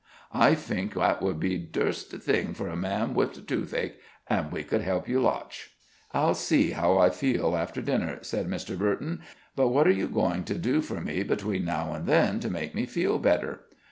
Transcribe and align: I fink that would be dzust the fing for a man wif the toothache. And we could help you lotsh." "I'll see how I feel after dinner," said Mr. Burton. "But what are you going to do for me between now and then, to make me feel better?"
I 0.33 0.55
fink 0.55 0.95
that 0.95 1.21
would 1.21 1.39
be 1.39 1.59
dzust 1.59 2.09
the 2.09 2.17
fing 2.17 2.55
for 2.55 2.67
a 2.69 2.75
man 2.75 3.13
wif 3.13 3.35
the 3.35 3.41
toothache. 3.41 3.99
And 4.27 4.51
we 4.51 4.63
could 4.63 4.81
help 4.81 5.07
you 5.07 5.19
lotsh." 5.19 5.69
"I'll 6.11 6.33
see 6.33 6.71
how 6.71 6.97
I 6.97 7.11
feel 7.11 7.55
after 7.55 7.83
dinner," 7.83 8.17
said 8.23 8.47
Mr. 8.47 8.75
Burton. 8.75 9.21
"But 9.55 9.67
what 9.67 9.85
are 9.85 9.91
you 9.91 10.07
going 10.07 10.43
to 10.45 10.57
do 10.57 10.81
for 10.81 10.99
me 11.01 11.21
between 11.21 11.65
now 11.65 11.93
and 11.93 12.07
then, 12.07 12.39
to 12.39 12.49
make 12.49 12.73
me 12.73 12.87
feel 12.87 13.19
better?" 13.19 13.59